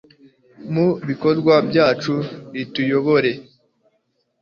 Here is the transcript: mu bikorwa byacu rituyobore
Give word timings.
mu 0.73 0.87
bikorwa 1.07 1.53
byacu 1.69 2.13
rituyobore 2.55 3.31